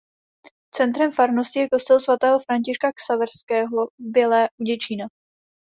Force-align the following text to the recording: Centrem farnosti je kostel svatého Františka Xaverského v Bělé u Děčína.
Centrem 0.77 1.11
farnosti 1.17 1.59
je 1.59 1.69
kostel 1.69 1.99
svatého 1.99 2.39
Františka 2.39 2.91
Xaverského 2.91 3.85
v 3.87 3.97
Bělé 4.11 4.49
u 4.61 4.63
Děčína. 4.63 5.05